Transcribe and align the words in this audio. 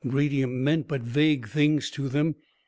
Radium 0.03 0.63
meant 0.63 0.87
but 0.87 1.01
vague 1.01 1.47
things 1.47 1.91
to 1.91 2.09
them. 2.09 2.33